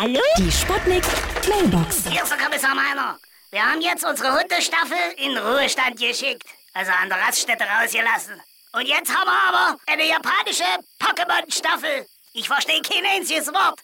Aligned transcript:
Hallo? 0.00 0.22
Die 0.38 0.50
Sputnik 0.50 1.04
Mailbox. 1.46 2.04
Hier 2.08 2.22
ist 2.22 2.30
der 2.30 2.38
Kommissar 2.38 2.74
Meiner. 2.74 3.18
Wir 3.50 3.70
haben 3.70 3.82
jetzt 3.82 4.02
unsere 4.02 4.32
Hundestaffel 4.32 4.96
in 5.18 5.36
Ruhestand 5.36 6.00
geschickt. 6.00 6.42
Also 6.72 6.90
an 6.90 7.10
der 7.10 7.18
Raststätte 7.18 7.64
rausgelassen. 7.64 8.40
Und 8.72 8.86
jetzt 8.88 9.14
haben 9.14 9.26
wir 9.26 9.48
aber 9.48 9.78
eine 9.86 10.08
japanische 10.08 10.64
Pokémon-Staffel. 10.98 12.06
Ich 12.32 12.48
verstehe 12.48 12.80
kein 12.80 13.04
einziges 13.04 13.48
Wort. 13.48 13.78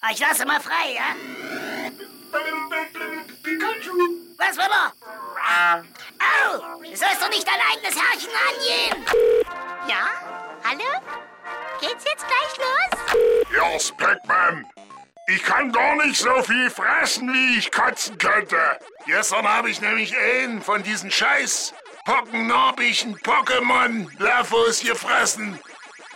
Aber 0.00 0.12
ich 0.12 0.18
lasse 0.18 0.44
mal 0.44 0.60
frei, 0.60 0.92
ja? 0.92 1.14
Was 4.38 4.56
will 4.56 4.64
er? 4.64 5.84
Au! 6.18 6.80
Du 6.82 6.96
sollst 6.96 7.22
doch 7.22 7.30
nicht 7.30 7.46
dein 7.46 7.60
eigenes 7.70 7.94
Herrchen 7.94 8.30
angehen! 8.48 9.06
Ja? 9.86 10.08
Hallo? 10.64 11.00
Geht's 11.80 12.04
jetzt 12.06 12.26
gleich 12.26 12.56
los? 12.58 13.54
Ja, 13.56 13.78
Speckman. 13.78 14.66
Ich 15.32 15.44
kann 15.44 15.70
gar 15.70 15.94
nicht 16.04 16.16
so 16.16 16.42
viel 16.42 16.68
fressen, 16.70 17.32
wie 17.32 17.58
ich 17.58 17.70
kotzen 17.70 18.18
könnte. 18.18 18.58
Gestern 19.06 19.46
habe 19.46 19.70
ich 19.70 19.80
nämlich 19.80 20.12
einen 20.18 20.60
von 20.60 20.82
diesen 20.82 21.08
scheiß 21.08 21.72
pockennarbigen 22.04 23.16
Pokémon-Lafos 23.20 24.82
gefressen. 24.82 25.56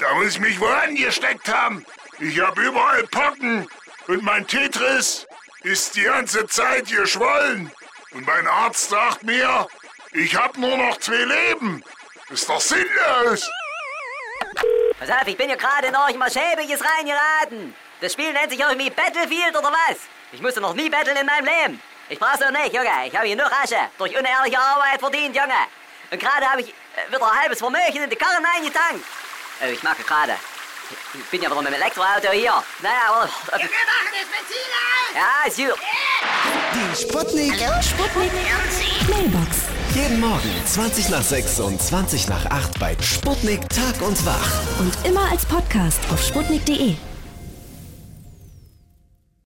Da 0.01 0.13
muss 0.15 0.31
ich 0.31 0.41
mich 0.41 0.59
wohl 0.59 0.73
angesteckt 0.73 1.49
haben. 1.49 1.87
Ich 2.19 2.41
habe 2.41 2.61
überall 2.61 3.05
Pocken 3.07 3.69
und 4.09 4.25
mein 4.25 4.49
Tetris 4.49 5.29
ist 5.63 5.95
die 5.95 6.03
ganze 6.03 6.49
Zeit 6.49 6.89
geschwollen. 6.89 7.71
Und 8.11 8.27
mein 8.27 8.49
Arzt 8.49 8.91
sagt 8.91 9.23
mir, 9.23 9.69
ich 10.13 10.35
habe 10.35 10.61
nur 10.61 10.77
noch 10.77 10.99
zwei 10.99 11.23
Leben. 11.23 11.85
Ist 12.31 12.49
doch 12.49 12.61
sinnlos. 12.61 13.49
Pass 14.99 15.11
auf, 15.11 15.29
ich 15.29 15.37
bin 15.37 15.51
ja 15.51 15.57
gerade 15.57 15.87
in 15.87 15.95
irgendwas 15.95 16.33
Schäbiges 16.33 16.81
reingeraten. 16.85 17.77
Das 18.05 18.13
Spiel 18.13 18.31
nennt 18.35 18.51
sich 18.51 18.61
irgendwie 18.61 18.91
Battlefield 18.91 19.57
oder 19.57 19.73
was? 19.73 19.97
Ich 20.31 20.43
musste 20.43 20.61
noch 20.61 20.75
nie 20.75 20.91
battlen 20.91 21.17
in 21.17 21.25
meinem 21.25 21.47
Leben. 21.47 21.81
Ich 22.11 22.19
brauch's 22.19 22.39
doch 22.39 22.51
nicht, 22.51 22.75
Junge. 22.75 22.91
Ich 23.07 23.17
habe 23.17 23.27
hier 23.27 23.35
nur 23.35 23.47
Asche 23.47 23.79
durch 23.97 24.15
unehrliche 24.15 24.59
Arbeit 24.59 25.01
verdient, 25.01 25.35
Junge. 25.35 25.55
Und 26.11 26.21
gerade 26.21 26.45
habe 26.45 26.61
ich 26.61 26.69
äh, 26.69 27.09
wieder 27.09 27.27
ein 27.27 27.41
halbes 27.41 27.61
Vermögen 27.61 28.03
in 28.05 28.11
die 28.11 28.17
Karren 28.17 28.45
eingetankt. 28.45 29.07
Äh, 29.63 29.73
ich 29.73 29.83
merke 29.83 30.03
gerade, 30.03 30.35
ich 31.15 31.25
bin 31.31 31.41
ja 31.41 31.51
wieder 31.51 31.63
mit 31.63 31.73
dem 31.73 31.81
Elektroauto 31.81 32.29
hier. 32.33 32.63
Naja, 32.83 32.95
aber... 33.09 33.23
Wir 33.25 33.65
machen 33.65 34.13
das 34.13 34.29
Benzin 34.37 34.69
aus! 34.85 35.15
Ja, 35.15 35.49
ist 35.49 35.57
gut. 35.57 35.79
Die 36.75 37.03
Sputnik. 37.03 37.55
Hallo, 37.59 37.83
Sputnik 37.83 38.33
Mailbox. 39.09 39.57
Jeden 39.95 40.21
Morgen 40.21 40.63
20 40.67 41.09
nach 41.09 41.23
6 41.23 41.61
und 41.61 41.81
20 41.81 42.29
nach 42.29 42.45
8 42.51 42.79
bei 42.79 42.95
Sputnik 43.01 43.67
Tag 43.71 44.03
und 44.03 44.27
Wach. 44.27 44.79
Und 44.79 44.95
immer 45.07 45.31
als 45.31 45.47
Podcast 45.47 46.01
auf 46.13 46.23
sputnik.de. 46.23 46.97